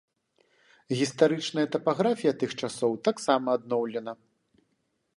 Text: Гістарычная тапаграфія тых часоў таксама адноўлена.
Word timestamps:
Гістарычная 1.01 1.67
тапаграфія 1.77 2.33
тых 2.45 2.51
часоў 2.65 2.99
таксама 3.09 3.47
адноўлена. 3.61 4.21